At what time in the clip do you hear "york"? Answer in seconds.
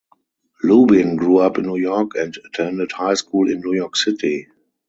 1.77-2.13, 3.75-3.95